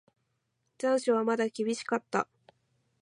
[0.79, 2.27] 残暑はまだ厳しかった。